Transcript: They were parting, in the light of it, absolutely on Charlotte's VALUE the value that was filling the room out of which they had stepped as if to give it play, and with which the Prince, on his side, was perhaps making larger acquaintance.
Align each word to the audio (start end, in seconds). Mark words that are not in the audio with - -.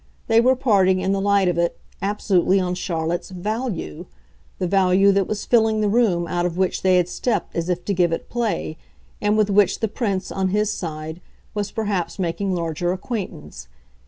They 0.25 0.41
were 0.41 0.55
parting, 0.55 0.99
in 0.99 1.11
the 1.11 1.21
light 1.21 1.47
of 1.47 1.59
it, 1.59 1.79
absolutely 2.01 2.59
on 2.59 2.73
Charlotte's 2.73 3.29
VALUE 3.29 4.07
the 4.57 4.65
value 4.67 5.11
that 5.11 5.27
was 5.27 5.45
filling 5.45 5.79
the 5.81 5.89
room 5.89 6.25
out 6.27 6.43
of 6.43 6.57
which 6.57 6.81
they 6.81 6.97
had 6.97 7.07
stepped 7.07 7.55
as 7.55 7.69
if 7.69 7.85
to 7.85 7.93
give 7.93 8.11
it 8.11 8.27
play, 8.27 8.79
and 9.21 9.37
with 9.37 9.51
which 9.51 9.79
the 9.79 9.87
Prince, 9.87 10.31
on 10.31 10.47
his 10.47 10.71
side, 10.71 11.21
was 11.53 11.69
perhaps 11.69 12.17
making 12.17 12.55
larger 12.55 12.91
acquaintance. 12.91 13.67